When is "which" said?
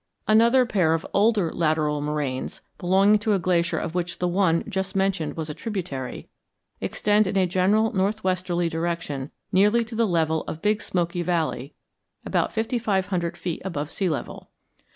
3.93-4.17